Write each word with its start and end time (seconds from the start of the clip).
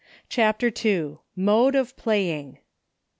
CHAPTER 0.29 0.71
II. 0.83 1.19
MODE 1.35 1.75
OF 1.75 1.95
PLAYING. 1.95 2.57